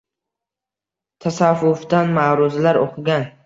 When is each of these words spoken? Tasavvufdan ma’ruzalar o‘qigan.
Tasavvufdan 1.25 2.13
ma’ruzalar 2.19 2.85
o‘qigan. 2.85 3.33